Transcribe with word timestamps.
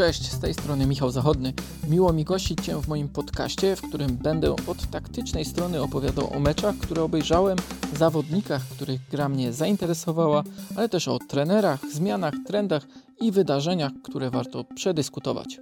Cześć, 0.00 0.32
z 0.32 0.40
tej 0.40 0.54
strony 0.54 0.86
Michał 0.86 1.10
Zachodny. 1.10 1.52
Miło 1.88 2.12
mi 2.12 2.24
gościć 2.24 2.60
Cię 2.60 2.82
w 2.82 2.88
moim 2.88 3.08
podcaście, 3.08 3.76
w 3.76 3.82
którym 3.82 4.16
będę 4.16 4.50
od 4.66 4.90
taktycznej 4.90 5.44
strony 5.44 5.82
opowiadał 5.82 6.36
o 6.36 6.40
meczach, 6.40 6.76
które 6.76 7.02
obejrzałem, 7.02 7.58
zawodnikach, 7.96 8.62
których 8.62 9.00
gra 9.10 9.28
mnie 9.28 9.52
zainteresowała, 9.52 10.42
ale 10.76 10.88
też 10.88 11.08
o 11.08 11.18
trenerach, 11.18 11.80
zmianach, 11.92 12.34
trendach 12.46 12.86
i 13.20 13.32
wydarzeniach, 13.32 13.92
które 14.04 14.30
warto 14.30 14.64
przedyskutować. 14.64 15.60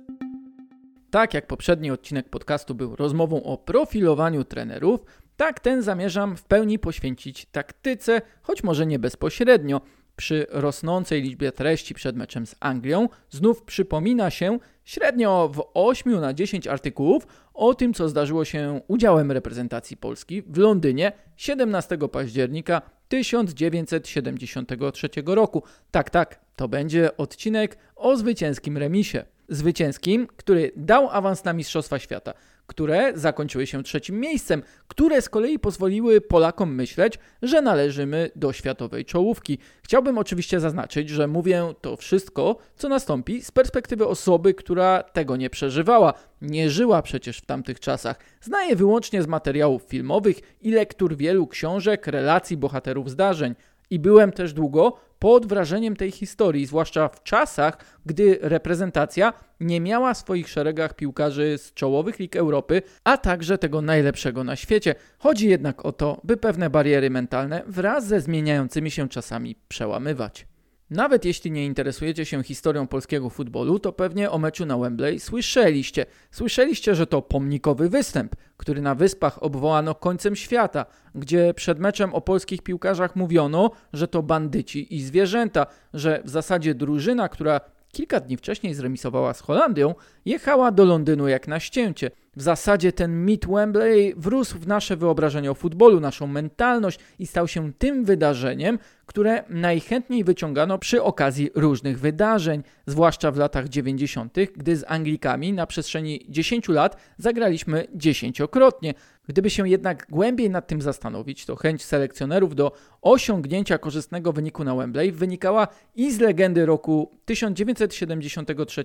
Tak 1.11 1.35
jak 1.35 1.47
poprzedni 1.47 1.91
odcinek 1.91 2.29
podcastu 2.29 2.75
był 2.75 2.97
rozmową 2.97 3.43
o 3.43 3.57
profilowaniu 3.57 4.45
trenerów, 4.45 5.01
tak 5.37 5.61
ten 5.61 5.83
zamierzam 5.83 6.37
w 6.37 6.45
pełni 6.45 6.79
poświęcić 6.79 7.47
taktyce, 7.47 8.23
choć 8.43 8.63
może 8.63 8.87
nie 8.87 8.99
bezpośrednio. 8.99 9.81
Przy 10.19 10.47
rosnącej 10.51 11.23
liczbie 11.23 11.53
treści 11.53 11.95
przed 11.95 12.17
meczem 12.17 12.47
z 12.47 12.55
Anglią 12.61 13.09
znów 13.31 13.63
przypomina 13.63 14.31
się 14.31 14.59
średnio 14.85 15.51
w 15.53 15.63
8 15.75 16.21
na 16.21 16.35
10 16.35 16.67
artykułów 16.67 17.27
o 17.55 17.75
tym, 17.75 17.95
co 17.95 18.09
zdarzyło 18.09 18.45
się 18.45 18.81
udziałem 18.89 19.33
reprezentacji 19.33 19.97
Polski 19.97 20.43
w 20.43 20.59
Londynie 20.59 21.13
17 21.37 21.99
października 22.13 22.83
1973 23.09 25.09
roku. 25.27 25.63
Tak, 25.91 26.11
tak, 26.11 26.41
to 26.57 26.69
będzie 26.69 27.17
odcinek 27.17 27.79
o 27.97 28.17
zwycięskim 28.17 28.79
remisie 28.79 29.25
zwycięskim, 29.49 30.27
który 30.37 30.73
dał 30.77 31.11
awans 31.11 31.45
na 31.45 31.53
Mistrzostwa 31.53 31.99
Świata, 31.99 32.35
które 32.69 33.13
zakończyły 33.15 33.67
się 33.67 33.83
trzecim 33.83 34.21
miejscem, 34.21 34.63
które 34.89 35.23
z 35.23 35.29
kolei 35.29 35.59
pozwoliły 35.59 36.21
Polakom 36.21 36.75
myśleć, 36.75 37.19
że 37.43 37.63
należymy 37.63 38.31
do 38.37 38.53
światowej 38.53 39.05
czołówki. 39.05 39.59
Chciałbym 39.83 40.19
oczywiście 40.19 40.61
zaznaczyć, 40.61 41.09
że 41.09 41.29
mówię 41.29 41.75
to 41.81 41.97
wszystko, 41.97 42.57
co 42.77 42.89
nastąpi 42.89 43.43
z 43.43 43.51
perspektywy 43.51 44.07
osoby, 44.07 44.55
która 44.55 45.03
tego 45.03 45.37
nie 45.37 45.51
przeżywała, 45.51 46.15
nie 46.43 46.71
żyła 46.71 47.03
przecież 47.03 47.39
w 47.39 47.47
tamtych 47.47 47.81
czasach. 47.81 48.19
Znaje 48.41 48.77
wyłącznie 48.77 49.23
z 49.23 49.27
materiałów 49.27 49.83
filmowych 49.83 50.37
i 50.63 50.71
lektur 50.71 51.17
wielu 51.17 51.47
książek, 51.47 52.07
relacji 52.07 52.57
bohaterów 52.57 53.11
zdarzeń. 53.11 53.55
I 53.91 53.99
byłem 53.99 54.33
też 54.33 54.53
długo 54.53 54.97
pod 55.19 55.47
wrażeniem 55.47 55.97
tej 55.97 56.11
historii, 56.11 56.67
zwłaszcza 56.67 57.09
w 57.09 57.23
czasach, 57.23 57.79
gdy 58.07 58.39
reprezentacja 58.43 59.33
nie 59.61 59.81
miała 59.81 60.15
w 60.15 60.19
swoich 60.19 60.49
szeregach 60.49 60.95
piłkarzy 60.95 61.59
z 61.59 61.75
czołowych 61.75 62.19
lig 62.19 62.37
Europy, 62.37 62.83
a 63.05 63.17
także 63.17 63.59
tego 63.59 63.83
najlepszego 63.83 64.45
na 64.45 64.57
świecie. 64.57 64.95
Chodzi 65.19 65.49
jednak 65.49 65.85
o 65.87 65.93
to, 65.93 66.21
by 66.25 66.37
pewne 66.37 66.71
bariery 66.71 67.11
mentalne 67.11 67.63
wraz 67.67 68.07
ze 68.07 68.21
zmieniającymi 68.21 68.91
się 68.91 69.09
czasami 69.09 69.57
przełamywać. 69.69 70.47
Nawet 70.91 71.25
jeśli 71.25 71.51
nie 71.51 71.67
interesujecie 71.67 72.25
się 72.25 72.43
historią 72.43 72.87
polskiego 72.87 73.31
futbolu, 73.31 73.79
to 73.79 73.93
pewnie 73.93 74.31
o 74.31 74.39
meczu 74.39 74.67
na 74.67 74.79
Wembley 74.79 75.21
słyszeliście. 75.21 76.07
Słyszeliście, 76.31 76.95
że 76.95 77.07
to 77.07 77.23
pomnikowy 77.23 77.89
występ, 77.89 78.37
który 78.57 78.83
na 78.83 78.95
wyspach 78.95 79.43
obwołano 79.43 79.95
końcem 79.95 80.37
świata, 80.37 80.87
gdzie 81.15 81.55
przed 81.55 81.79
meczem 81.79 82.15
o 82.15 82.21
polskich 82.21 82.63
piłkarzach 82.63 83.17
mówiono, 83.17 83.71
że 83.93 84.09
to 84.09 84.23
bandyci 84.23 84.97
i 84.97 85.03
zwierzęta, 85.03 85.67
że 85.95 86.23
w 86.25 86.31
zasadzie 86.31 86.75
drużyna, 86.75 87.29
która 87.29 87.61
kilka 87.93 88.21
dni 88.21 88.37
wcześniej 88.37 88.75
zremisowała 88.75 89.35
z 89.35 89.41
Holandią, 89.41 89.95
jechała 90.25 90.71
do 90.73 90.85
Londynu 90.85 91.29
jak 91.29 91.49
na 91.49 91.61
ścięcie. 91.61 92.11
W 92.37 92.43
zasadzie 92.43 92.93
ten 92.93 93.25
mit 93.25 93.47
Wembley 93.47 94.15
wrósł 94.17 94.59
w 94.59 94.67
nasze 94.67 94.97
wyobrażenie 94.97 95.51
o 95.51 95.55
futbolu, 95.55 96.01
naszą 96.01 96.27
mentalność 96.27 96.99
i 97.19 97.27
stał 97.27 97.49
się 97.49 97.73
tym 97.73 98.05
wydarzeniem, 98.05 98.79
które 99.07 99.45
najchętniej 99.49 100.25
wyciągano 100.25 100.79
przy 100.79 101.03
okazji 101.03 101.51
różnych 101.55 102.01
wydarzeń, 102.01 102.63
zwłaszcza 102.87 103.31
w 103.31 103.37
latach 103.37 103.69
90., 103.69 104.37
gdy 104.57 104.77
z 104.77 104.85
Anglikami 104.89 105.53
na 105.53 105.67
przestrzeni 105.67 106.27
10 106.29 106.69
lat 106.69 106.97
zagraliśmy 107.19 107.87
dziesięciokrotnie. 107.95 108.95
Gdyby 109.29 109.51
się 109.51 109.69
jednak 109.69 110.07
głębiej 110.11 110.51
nad 110.51 110.67
tym 110.67 110.83
zastanowić, 110.83 111.47
to 111.47 111.57
chęć 111.57 111.85
selekcjonerów 111.85 112.55
do 112.55 112.73
osiągnięcia 113.03 113.79
korzystnego 113.79 114.33
wyniku 114.33 114.65
na 114.65 114.75
Wembley 114.75 115.13
wynikała 115.13 115.69
i 115.97 116.13
z 116.13 116.21
legendy 116.21 116.67
roku 116.67 117.11
1973 117.25 118.85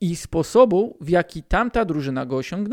i 0.00 0.16
sposobu, 0.16 0.96
w 1.00 1.08
jaki 1.08 1.42
tamta 1.42 1.84
drużyna 1.84 2.26
go 2.26 2.36
osiągnęła. 2.36 2.69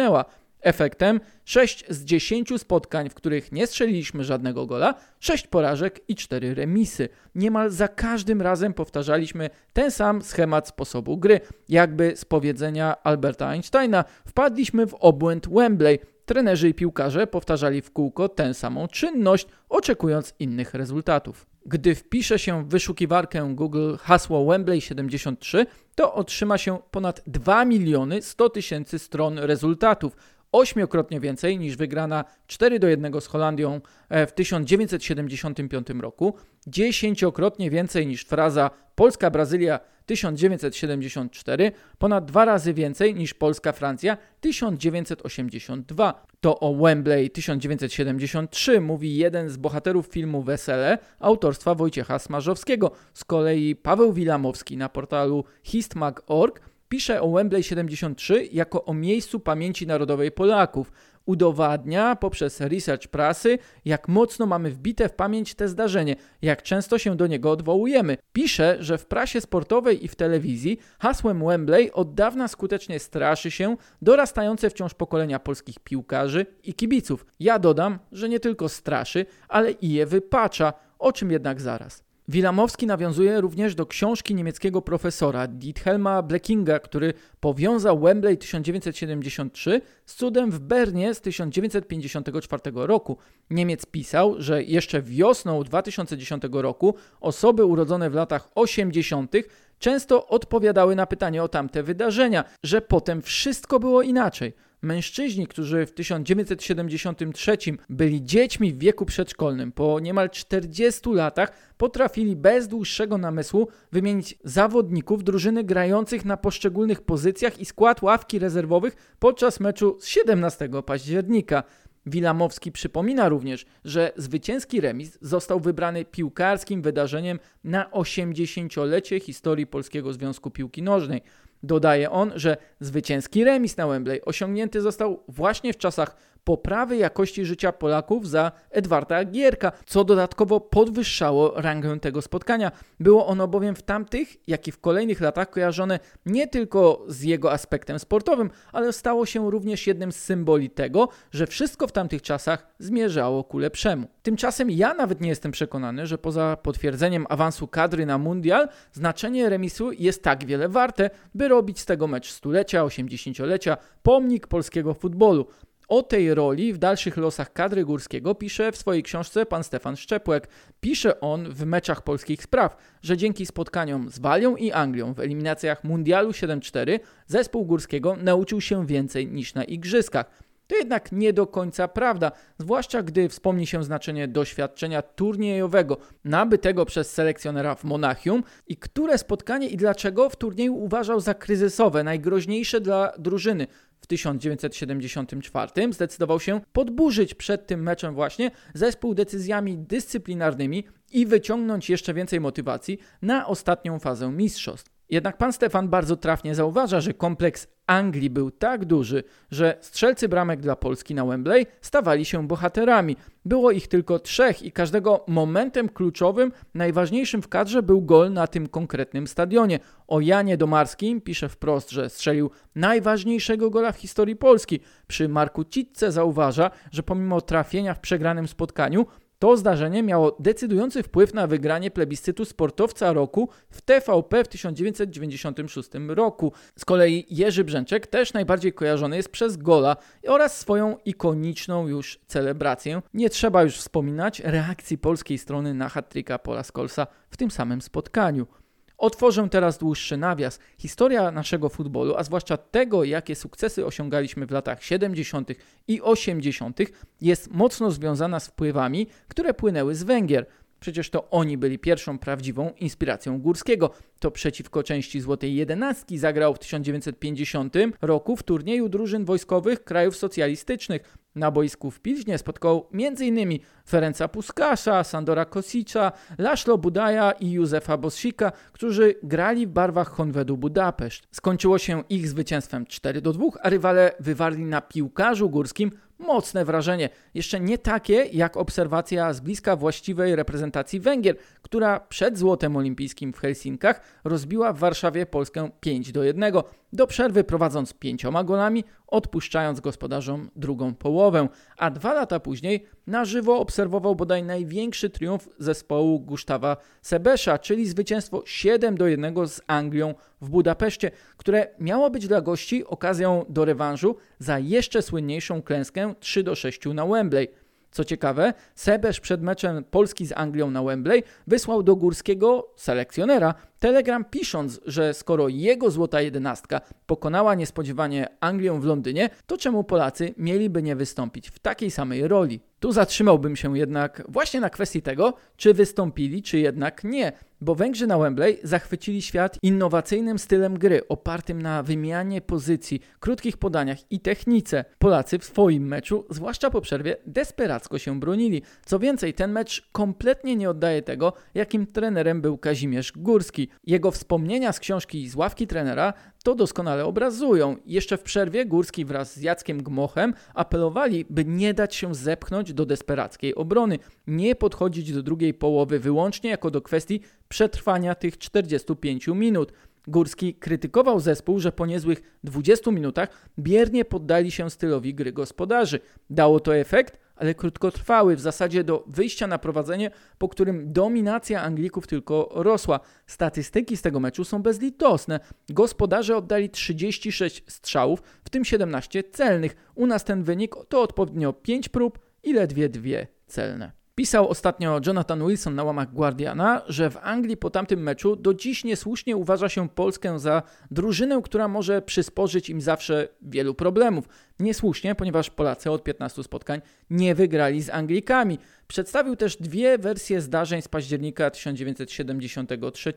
Efektem 0.61 1.19
6 1.45 1.85
z 1.89 2.03
10 2.03 2.49
spotkań, 2.57 3.09
w 3.09 3.13
których 3.13 3.51
nie 3.51 3.67
strzeliliśmy 3.67 4.23
żadnego 4.23 4.65
gola, 4.65 4.93
6 5.19 5.47
porażek 5.47 5.99
i 6.07 6.15
4 6.15 6.55
remisy. 6.55 7.09
Niemal 7.35 7.69
za 7.69 7.87
każdym 7.87 8.41
razem 8.41 8.73
powtarzaliśmy 8.73 9.49
ten 9.73 9.91
sam 9.91 10.21
schemat 10.21 10.67
sposobu 10.67 11.17
gry. 11.17 11.39
Jakby 11.69 12.13
z 12.15 12.25
powiedzenia 12.25 13.03
Alberta 13.03 13.47
Einsteina 13.47 14.05
wpadliśmy 14.25 14.87
w 14.87 14.93
obłęd 14.93 15.49
Wembley. 15.49 15.99
Trenerzy 16.25 16.69
i 16.69 16.73
piłkarze 16.73 17.27
powtarzali 17.27 17.81
w 17.81 17.91
kółko 17.91 18.29
tę 18.29 18.53
samą 18.53 18.87
czynność, 18.87 19.47
oczekując 19.69 20.33
innych 20.39 20.73
rezultatów. 20.73 21.45
Gdy 21.67 21.95
wpisze 21.95 22.39
się 22.39 22.63
w 22.63 22.67
wyszukiwarkę 22.67 23.51
Google 23.55 23.95
hasło 23.99 24.45
Wembley 24.45 24.81
73, 24.81 25.65
to 25.95 26.13
otrzyma 26.13 26.57
się 26.57 26.79
ponad 26.91 27.21
2 27.27 27.65
miliony 27.65 28.21
100 28.21 28.49
tysięcy 28.49 28.99
stron 28.99 29.39
rezultatów 29.39 30.15
ośmiokrotnie 30.51 31.19
więcej 31.19 31.59
niż 31.59 31.75
wygrana 31.75 32.25
4 32.47 32.79
do 32.79 32.87
1 32.87 33.21
z 33.21 33.27
Holandią 33.27 33.81
e, 34.09 34.27
w 34.27 34.31
1975 34.31 35.87
roku, 36.01 36.33
dziesięciokrotnie 36.67 37.69
więcej 37.69 38.07
niż 38.07 38.25
fraza 38.25 38.69
Polska-Brazylia 38.95 39.79
1974, 40.07 41.71
ponad 41.97 42.25
dwa 42.25 42.45
razy 42.45 42.73
więcej 42.73 43.15
niż 43.15 43.33
Polska-Francja 43.33 44.17
1982. 44.41 46.25
To 46.41 46.59
o 46.59 46.75
Wembley 46.75 47.29
1973 47.29 48.81
mówi 48.81 49.15
jeden 49.15 49.49
z 49.49 49.57
bohaterów 49.57 50.07
filmu 50.07 50.41
Wesele 50.43 50.97
autorstwa 51.19 51.75
Wojciecha 51.75 52.19
Smarzowskiego. 52.19 52.91
Z 53.13 53.23
kolei 53.23 53.75
Paweł 53.75 54.13
Wilamowski 54.13 54.77
na 54.77 54.89
portalu 54.89 55.43
histmag.org 55.63 56.61
Pisze 56.89 57.21
o 57.21 57.31
Wembley 57.31 57.63
73 57.63 58.49
jako 58.51 58.85
o 58.85 58.93
miejscu 58.93 59.39
pamięci 59.39 59.87
narodowej 59.87 60.31
Polaków. 60.31 60.91
Udowadnia 61.25 62.15
poprzez 62.15 62.61
research 62.61 63.07
prasy, 63.07 63.57
jak 63.85 64.07
mocno 64.07 64.45
mamy 64.45 64.71
wbite 64.71 65.09
w 65.09 65.13
pamięć 65.13 65.55
te 65.55 65.67
zdarzenie, 65.67 66.15
jak 66.41 66.63
często 66.63 66.97
się 66.97 67.15
do 67.15 67.27
niego 67.27 67.51
odwołujemy. 67.51 68.17
Pisze, 68.33 68.77
że 68.79 68.97
w 68.97 69.05
prasie 69.05 69.41
sportowej 69.41 70.05
i 70.05 70.07
w 70.07 70.15
telewizji 70.15 70.77
hasłem 70.99 71.45
Wembley 71.45 71.91
od 71.91 72.13
dawna 72.13 72.47
skutecznie 72.47 72.99
straszy 72.99 73.51
się 73.51 73.77
dorastające 74.01 74.69
wciąż 74.69 74.93
pokolenia 74.93 75.39
polskich 75.39 75.79
piłkarzy 75.79 76.45
i 76.63 76.73
kibiców. 76.73 77.25
Ja 77.39 77.59
dodam, 77.59 77.99
że 78.11 78.29
nie 78.29 78.39
tylko 78.39 78.69
straszy, 78.69 79.25
ale 79.47 79.71
i 79.71 79.93
je 79.93 80.05
wypacza, 80.05 80.73
o 80.99 81.11
czym 81.11 81.31
jednak 81.31 81.61
zaraz. 81.61 82.06
Wilamowski 82.29 82.87
nawiązuje 82.87 83.41
również 83.41 83.75
do 83.75 83.85
książki 83.85 84.35
niemieckiego 84.35 84.81
profesora 84.81 85.47
Diethelma 85.47 86.21
Bleckinga, 86.21 86.79
który 86.79 87.13
powiązał 87.39 87.99
Wembley 87.99 88.37
1973 88.37 89.81
z 90.05 90.15
cudem 90.15 90.51
w 90.51 90.59
Bernie 90.59 91.13
z 91.13 91.21
1954 91.21 92.61
roku. 92.75 93.17
Niemiec 93.49 93.85
pisał, 93.85 94.35
że 94.37 94.63
jeszcze 94.63 95.01
wiosną 95.01 95.63
2010 95.63 96.43
roku 96.51 96.95
osoby 97.21 97.65
urodzone 97.65 98.09
w 98.09 98.13
latach 98.13 98.49
80. 98.55 99.35
często 99.79 100.27
odpowiadały 100.27 100.95
na 100.95 101.05
pytanie 101.05 101.43
o 101.43 101.47
tamte 101.47 101.83
wydarzenia, 101.83 102.43
że 102.63 102.81
potem 102.81 103.21
wszystko 103.21 103.79
było 103.79 104.01
inaczej. 104.01 104.53
Mężczyźni, 104.81 105.47
którzy 105.47 105.85
w 105.85 105.91
1973 105.91 107.57
byli 107.89 108.23
dziećmi 108.23 108.73
w 108.73 108.79
wieku 108.79 109.05
przedszkolnym, 109.05 109.71
po 109.71 109.99
niemal 109.99 110.29
40 110.29 111.09
latach 111.09 111.51
potrafili 111.77 112.35
bez 112.35 112.67
dłuższego 112.67 113.17
namysłu 113.17 113.67
wymienić 113.91 114.37
zawodników 114.43 115.23
drużyny 115.23 115.63
grających 115.63 116.25
na 116.25 116.37
poszczególnych 116.37 117.01
pozycjach 117.01 117.59
i 117.59 117.65
skład 117.65 118.01
ławki 118.01 118.39
rezerwowych 118.39 119.15
podczas 119.19 119.59
meczu 119.59 119.97
z 119.99 120.07
17 120.07 120.69
października. 120.85 121.63
Wilamowski 122.05 122.71
przypomina 122.71 123.29
również, 123.29 123.65
że 123.85 124.11
zwycięski 124.15 124.81
remis 124.81 125.17
został 125.21 125.59
wybrany 125.59 126.05
piłkarskim 126.05 126.81
wydarzeniem 126.81 127.39
na 127.63 127.89
80-lecie 127.89 129.19
historii 129.19 129.67
Polskiego 129.67 130.13
Związku 130.13 130.51
Piłki 130.51 130.83
Nożnej. 130.83 131.21
Dodaje 131.67 132.11
on, 132.11 132.31
że 132.35 132.57
zwycięski 132.79 133.43
remis 133.43 133.77
na 133.77 133.87
Wembley 133.87 134.21
osiągnięty 134.25 134.81
został 134.81 135.23
właśnie 135.27 135.73
w 135.73 135.77
czasach 135.77 136.15
poprawy 136.47 136.97
jakości 136.97 137.45
życia 137.45 137.71
Polaków 137.71 138.29
za 138.29 138.51
Edwarda 138.69 139.25
Gierka, 139.25 139.71
co 139.85 140.03
dodatkowo 140.03 140.59
podwyższało 140.59 141.53
rangę 141.55 141.99
tego 141.99 142.21
spotkania. 142.21 142.71
Było 142.99 143.27
ono 143.27 143.47
bowiem 143.47 143.75
w 143.75 143.81
tamtych, 143.81 144.47
jak 144.47 144.67
i 144.67 144.71
w 144.71 144.79
kolejnych 144.79 145.21
latach 145.21 145.49
kojarzone 145.49 145.99
nie 146.25 146.47
tylko 146.47 147.05
z 147.07 147.23
jego 147.23 147.51
aspektem 147.51 147.99
sportowym, 147.99 148.49
ale 148.73 148.93
stało 148.93 149.25
się 149.25 149.51
również 149.51 149.87
jednym 149.87 150.11
z 150.11 150.15
symboli 150.15 150.69
tego, 150.69 151.09
że 151.31 151.47
wszystko 151.47 151.87
w 151.87 151.91
tamtych 151.91 152.21
czasach 152.21 152.67
zmierzało 152.79 153.43
ku 153.43 153.57
lepszemu. 153.57 154.07
Tymczasem 154.23 154.71
ja 154.71 154.93
nawet 154.93 155.21
nie 155.21 155.29
jestem 155.29 155.51
przekonany, 155.51 156.07
że 156.07 156.17
poza 156.17 156.57
potwierdzeniem 156.57 157.25
awansu 157.29 157.67
kadry 157.67 158.05
na 158.05 158.17
mundial, 158.17 158.67
znaczenie 158.91 159.49
remisu 159.49 159.91
jest 159.91 160.23
tak 160.23 160.45
wiele 160.45 160.69
warte, 160.69 161.09
by 161.35 161.47
robić 161.47 161.79
z 161.79 161.85
tego 161.85 162.07
mecz 162.07 162.31
stulecia, 162.31 162.83
80-lecia, 162.83 163.77
pomnik 164.03 164.47
polskiego 164.47 164.93
futbolu. 164.93 165.47
O 165.87 166.03
tej 166.03 166.33
roli 166.33 166.73
w 166.73 166.77
dalszych 166.77 167.17
losach 167.17 167.53
kadry 167.53 167.85
górskiego 167.85 168.35
pisze 168.35 168.71
w 168.71 168.77
swojej 168.77 169.03
książce 169.03 169.45
pan 169.45 169.63
Stefan 169.63 169.95
Szczepłek. 169.95 170.47
Pisze 170.79 171.19
on 171.19 171.49
w 171.53 171.65
meczach 171.65 172.01
polskich 172.01 172.43
spraw, 172.43 172.77
że 173.01 173.17
dzięki 173.17 173.45
spotkaniom 173.45 174.09
z 174.09 174.19
Walią 174.19 174.55
i 174.55 174.71
Anglią 174.71 175.13
w 175.13 175.19
eliminacjach 175.19 175.83
Mundialu 175.83 176.31
7-4 176.31 176.99
zespół 177.27 177.65
górskiego 177.65 178.15
nauczył 178.15 178.61
się 178.61 178.85
więcej 178.85 179.27
niż 179.27 179.53
na 179.53 179.63
igrzyskach. 179.63 180.47
To 180.67 180.75
jednak 180.75 181.11
nie 181.11 181.33
do 181.33 181.47
końca 181.47 181.87
prawda, 181.87 182.31
zwłaszcza 182.57 183.03
gdy 183.03 183.29
wspomni 183.29 183.67
się 183.67 183.83
znaczenie 183.83 184.27
doświadczenia 184.27 185.01
turniejowego 185.01 185.97
nabytego 186.23 186.85
przez 186.85 187.13
selekcjonera 187.13 187.75
w 187.75 187.83
Monachium 187.83 188.43
i 188.67 188.77
które 188.77 189.17
spotkanie 189.17 189.67
i 189.67 189.77
dlaczego 189.77 190.29
w 190.29 190.35
turnieju 190.35 190.75
uważał 190.75 191.19
za 191.19 191.33
kryzysowe, 191.33 192.03
najgroźniejsze 192.03 192.81
dla 192.81 193.13
drużyny. 193.17 193.67
W 194.07 194.09
1974 194.09 195.93
zdecydował 195.93 196.39
się 196.39 196.61
podburzyć 196.73 197.33
przed 197.33 197.67
tym 197.67 197.83
meczem 197.83 198.13
właśnie 198.13 198.51
zespół 198.73 199.13
decyzjami 199.13 199.77
dyscyplinarnymi 199.77 200.83
i 201.11 201.25
wyciągnąć 201.25 201.89
jeszcze 201.89 202.13
więcej 202.13 202.39
motywacji 202.39 202.99
na 203.21 203.47
ostatnią 203.47 203.99
fazę 203.99 204.31
mistrzostw. 204.31 204.96
Jednak 205.09 205.37
pan 205.37 205.53
Stefan 205.53 205.89
bardzo 205.89 206.15
trafnie 206.15 206.55
zauważa, 206.55 207.01
że 207.01 207.13
kompleks 207.13 207.67
Anglii 207.87 208.29
był 208.29 208.51
tak 208.51 208.85
duży, 208.85 209.23
że 209.51 209.77
strzelcy 209.81 210.29
bramek 210.29 210.59
dla 210.59 210.75
Polski 210.75 211.15
na 211.15 211.25
Wembley 211.25 211.65
stawali 211.81 212.25
się 212.25 212.47
bohaterami. 212.47 213.17
Było 213.45 213.71
ich 213.71 213.87
tylko 213.87 214.19
trzech 214.19 214.63
i 214.63 214.71
każdego 214.71 215.25
momentem 215.27 215.89
kluczowym, 215.89 216.51
najważniejszym 216.73 217.41
w 217.41 217.47
kadrze 217.47 217.83
był 217.83 218.01
gol 218.01 218.33
na 218.33 218.47
tym 218.47 218.67
konkretnym 218.67 219.27
stadionie. 219.27 219.79
O 220.07 220.19
Janie 220.19 220.57
Domarskim 220.57 221.21
pisze 221.21 221.49
wprost, 221.49 221.91
że 221.91 222.09
strzelił 222.09 222.51
najważniejszego 222.75 223.69
gola 223.69 223.91
w 223.91 223.97
historii 223.97 224.35
Polski. 224.35 224.79
Przy 225.07 225.29
Marku 225.29 225.63
Citce 225.63 226.11
zauważa, 226.11 226.71
że 226.91 227.03
pomimo 227.03 227.41
trafienia 227.41 227.93
w 227.93 227.99
przegranym 227.99 228.47
spotkaniu, 228.47 229.05
to 229.39 229.57
zdarzenie 229.57 230.03
miało 230.03 230.37
decydujący 230.39 231.03
wpływ 231.03 231.33
na 231.33 231.47
wygranie 231.47 231.91
plebiscytu 231.91 232.45
sportowca 232.45 233.13
roku 233.13 233.49
w 233.69 233.81
TVP 233.81 234.43
w 234.43 234.47
1996 234.47 235.89
roku. 236.07 236.51
Z 236.79 236.85
kolei 236.85 237.25
Jerzy 237.29 237.63
Brzęczek 237.63 238.07
też 238.07 238.33
najbardziej 238.33 238.73
kojarzony 238.73 239.17
jest 239.17 239.29
przez 239.29 239.57
gola 239.57 239.95
oraz 240.27 240.59
swoją 240.59 240.97
ikoniczną 241.05 241.87
już 241.87 242.19
celebrację. 242.27 243.01
Nie 243.13 243.29
trzeba 243.29 243.63
już 243.63 243.77
wspominać 243.77 244.39
reakcji 244.39 244.97
polskiej 244.97 245.37
strony 245.37 245.73
na 245.73 245.89
hat-tricka 245.89 246.39
Pola 246.39 246.63
Skolsa 246.63 247.07
w 247.29 247.37
tym 247.37 247.51
samym 247.51 247.81
spotkaniu. 247.81 248.47
Otworzę 248.97 249.47
teraz 249.49 249.77
dłuższy 249.77 250.17
nawias. 250.17 250.59
Historia 250.77 251.31
naszego 251.31 251.69
futbolu, 251.69 252.15
a 252.15 252.23
zwłaszcza 252.23 252.57
tego, 252.57 253.03
jakie 253.03 253.35
sukcesy 253.35 253.85
osiągaliśmy 253.85 254.45
w 254.45 254.51
latach 254.51 254.83
70. 254.83 255.49
i 255.87 256.01
80., 256.01 256.79
jest 257.21 257.51
mocno 257.51 257.91
związana 257.91 258.39
z 258.39 258.47
wpływami, 258.47 259.07
które 259.27 259.53
płynęły 259.53 259.95
z 259.95 260.03
Węgier. 260.03 260.45
Przecież 260.79 261.09
to 261.09 261.29
oni 261.29 261.57
byli 261.57 261.79
pierwszą 261.79 262.19
prawdziwą 262.19 262.71
inspiracją 262.79 263.41
Górskiego. 263.41 263.91
To 264.19 264.31
przeciwko 264.31 264.83
części 264.83 265.21
Złotej 265.21 265.55
Jedenastki 265.55 266.17
zagrał 266.17 266.53
w 266.53 266.59
1950 266.59 267.73
roku 268.01 268.35
w 268.35 268.43
turnieju 268.43 268.89
drużyn 268.89 269.25
wojskowych 269.25 269.83
krajów 269.83 270.15
socjalistycznych. 270.15 271.17
Na 271.35 271.51
boisku 271.51 271.91
w 271.91 271.99
Pilźnie 271.99 272.37
spotkał 272.37 272.89
m.in. 272.93 273.59
Ferenca 273.89 274.27
Puskasza, 274.27 275.03
Sandora 275.03 275.45
Kosicza, 275.45 276.11
Laszlo 276.37 276.77
Budaja 276.77 277.31
i 277.31 277.51
Józefa 277.51 277.97
Bossika, 277.97 278.51
którzy 278.71 279.15
grali 279.23 279.67
w 279.67 279.69
barwach 279.69 280.09
Honwedu 280.09 280.57
Budapeszt. 280.57 281.27
Skończyło 281.31 281.77
się 281.77 282.03
ich 282.09 282.27
zwycięstwem 282.27 282.85
4 282.85 283.21
do 283.21 283.33
2, 283.33 283.45
a 283.61 283.69
rywale 283.69 284.11
wywarli 284.19 284.65
na 284.65 284.81
piłkarzu 284.81 285.49
górskim 285.49 285.91
mocne 286.19 286.65
wrażenie. 286.65 287.09
Jeszcze 287.33 287.59
nie 287.59 287.77
takie 287.77 288.13
jak 288.13 288.57
obserwacja 288.57 289.33
z 289.33 289.39
bliska 289.39 289.75
właściwej 289.75 290.35
reprezentacji 290.35 290.99
Węgier, 290.99 291.35
która 291.61 291.99
przed 291.99 292.37
złotem 292.37 292.77
olimpijskim 292.77 293.33
w 293.33 293.39
Helsinkach 293.39 294.01
rozbiła 294.23 294.73
w 294.73 294.79
Warszawie 294.79 295.25
Polskę 295.25 295.69
5 295.79 296.11
do 296.11 296.23
1, 296.23 296.53
do 296.93 297.07
przerwy 297.07 297.43
prowadząc 297.43 297.93
pięcioma 297.93 298.43
golami, 298.43 298.83
odpuszczając 299.07 299.79
gospodarzom 299.79 300.49
drugą 300.55 300.95
połowę, 300.95 301.47
a 301.77 301.91
dwa 301.91 302.13
lata 302.13 302.39
później 302.39 302.85
na 303.07 303.25
żywo 303.25 303.59
obserwował 303.59 304.15
bodaj 304.15 304.43
największy 304.43 305.09
triumf 305.09 305.49
zespołu 305.59 306.19
Gustawa 306.19 306.77
Sebesza, 307.01 307.57
czyli 307.57 307.89
zwycięstwo 307.89 308.43
7 308.45 308.97
do 308.97 309.07
1 309.07 309.47
z 309.47 309.61
Anglią 309.67 310.13
w 310.41 310.49
Budapeszcie, 310.49 311.11
które 311.37 311.67
miało 311.79 312.09
być 312.09 312.27
dla 312.27 312.41
gości 312.41 312.85
okazją 312.85 313.45
do 313.49 313.65
rewanżu 313.65 314.15
za 314.39 314.59
jeszcze 314.59 315.01
słynniejszą 315.01 315.61
klęskę 315.61 316.13
3 316.19 316.43
do 316.43 316.55
6 316.55 316.85
na 316.85 317.05
Wembley. 317.05 317.47
Co 317.91 318.03
ciekawe, 318.03 318.53
Sebesz 318.75 319.19
przed 319.19 319.41
meczem 319.41 319.83
Polski 319.83 320.25
z 320.25 320.31
Anglią 320.31 320.71
na 320.71 320.83
Wembley 320.83 321.23
wysłał 321.47 321.83
do 321.83 321.95
górskiego 321.95 322.73
selekcjonera 322.75 323.53
telegram 323.79 324.25
pisząc, 324.25 324.79
że 324.85 325.13
skoro 325.13 325.47
jego 325.47 325.91
złota 325.91 326.21
jedenastka 326.21 326.81
pokonała 327.05 327.55
niespodziewanie 327.55 328.27
Anglię 328.39 328.79
w 328.79 328.85
Londynie, 328.85 329.29
to 329.45 329.57
czemu 329.57 329.83
Polacy 329.83 330.33
mieliby 330.37 330.83
nie 330.83 330.95
wystąpić 330.95 331.49
w 331.49 331.59
takiej 331.59 331.91
samej 331.91 332.27
roli? 332.27 332.59
Tu 332.79 332.91
zatrzymałbym 332.91 333.55
się 333.55 333.77
jednak 333.77 334.23
właśnie 334.29 334.61
na 334.61 334.69
kwestii 334.69 335.01
tego, 335.01 335.33
czy 335.55 335.73
wystąpili, 335.73 336.43
czy 336.43 336.59
jednak 336.59 337.03
nie, 337.03 337.31
bo 337.61 337.75
Węgrzy 337.75 338.07
na 338.07 338.17
Wembley 338.17 338.59
zachwycili 338.63 339.21
świat 339.21 339.57
innowacyjnym 339.61 340.39
stylem 340.39 340.79
gry 340.79 341.07
opartym 341.07 341.61
na 341.61 341.83
wymianie 341.83 342.41
pozycji, 342.41 343.01
krótkich 343.19 343.57
podaniach 343.57 344.11
i 344.11 344.19
technice. 344.19 344.85
Polacy 344.99 345.39
w 345.39 345.45
swoim 345.45 345.87
meczu, 345.87 346.25
zwłaszcza 346.29 346.69
po 346.69 346.81
przerwie, 346.81 347.15
desperacko 347.25 347.99
się 347.99 348.19
bronili. 348.19 348.61
Co 348.85 348.99
więcej, 348.99 349.33
ten 349.33 349.51
mecz 349.51 349.89
kompletnie 349.91 350.55
nie 350.55 350.69
oddaje 350.69 351.01
tego, 351.01 351.33
jakim 351.53 351.85
trenerem 351.85 352.41
był 352.41 352.57
Kazimierz 352.57 353.11
Górski. 353.15 353.66
Jego 353.83 354.11
wspomnienia 354.11 354.73
z 354.73 354.79
książki 354.79 355.29
z 355.29 355.35
ławki 355.35 355.67
trenera 355.67 356.13
to 356.43 356.55
doskonale 356.55 357.05
obrazują. 357.05 357.75
Jeszcze 357.85 358.17
w 358.17 358.23
przerwie 358.23 358.65
Górski 358.65 359.05
wraz 359.05 359.33
z 359.33 359.41
Jackiem 359.41 359.83
Gmochem 359.83 360.33
apelowali, 360.53 361.25
by 361.29 361.45
nie 361.45 361.73
dać 361.73 361.95
się 361.95 362.15
zepchnąć 362.15 362.73
do 362.73 362.85
desperackiej 362.85 363.55
obrony, 363.55 363.99
nie 364.27 364.55
podchodzić 364.55 365.13
do 365.13 365.23
drugiej 365.23 365.53
połowy 365.53 365.99
wyłącznie 365.99 366.49
jako 366.49 366.71
do 366.71 366.81
kwestii 366.81 367.21
przetrwania 367.49 368.15
tych 368.15 368.37
45 368.37 369.27
minut. 369.27 369.73
Górski 370.07 370.53
krytykował 370.53 371.19
zespół, 371.19 371.59
że 371.59 371.71
po 371.71 371.85
niezłych 371.85 372.37
20 372.43 372.91
minutach 372.91 373.49
biernie 373.59 374.05
poddali 374.05 374.51
się 374.51 374.69
stylowi 374.69 375.13
gry 375.13 375.31
gospodarzy. 375.31 375.99
Dało 376.29 376.59
to 376.59 376.75
efekt, 376.75 377.26
ale 377.37 377.55
krótkotrwały, 377.55 378.35
w 378.35 378.39
zasadzie 378.39 378.83
do 378.83 379.03
wyjścia 379.07 379.47
na 379.47 379.57
prowadzenie, 379.57 380.11
po 380.37 380.49
którym 380.49 380.93
dominacja 380.93 381.61
Anglików 381.61 382.07
tylko 382.07 382.49
rosła. 382.53 382.99
Statystyki 383.27 383.97
z 383.97 384.01
tego 384.01 384.19
meczu 384.19 384.43
są 384.43 384.61
bezlitosne. 384.61 385.39
Gospodarze 385.69 386.37
oddali 386.37 386.69
36 386.69 387.63
strzałów, 387.67 388.21
w 388.43 388.49
tym 388.49 388.65
17 388.65 389.23
celnych. 389.23 389.75
U 389.95 390.07
nas 390.07 390.23
ten 390.23 390.43
wynik 390.43 390.75
to 390.89 391.01
odpowiednio 391.01 391.53
5 391.53 391.89
prób 391.89 392.19
i 392.43 392.53
ledwie 392.53 392.89
dwie 392.89 393.27
celne. 393.47 393.91
Pisał 394.17 394.49
ostatnio 394.49 395.01
Jonathan 395.05 395.47
Wilson 395.47 395.75
na 395.75 395.83
łamach 395.83 396.13
Guardiana, 396.13 396.81
że 396.87 397.09
w 397.09 397.17
Anglii 397.21 397.57
po 397.57 397.69
tamtym 397.69 397.99
meczu 397.99 398.35
do 398.35 398.53
dziś 398.53 398.83
niesłusznie 398.83 399.37
uważa 399.37 399.69
się 399.69 399.89
Polskę 399.89 400.39
za 400.39 400.63
drużynę, 400.91 401.41
która 401.43 401.67
może 401.67 402.01
przysporzyć 402.01 402.69
im 402.69 402.81
zawsze 402.81 403.27
wielu 403.41 403.73
problemów. 403.73 404.25
Niesłusznie, 404.59 405.15
ponieważ 405.15 405.49
Polacy 405.49 405.91
od 405.91 406.03
15 406.03 406.43
spotkań 406.43 406.81
nie 407.09 407.35
wygrali 407.35 407.81
z 407.81 407.89
Anglikami. 407.89 408.59
Przedstawił 408.87 409.35
też 409.35 409.57
dwie 409.57 409.97
wersje 409.97 410.41
zdarzeń 410.41 410.81
z 410.81 410.87
października 410.87 411.49
1973, 411.49 413.13